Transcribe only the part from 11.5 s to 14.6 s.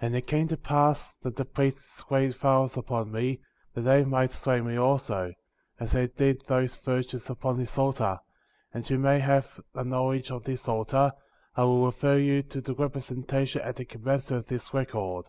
I will refer you to the representation at the commencement of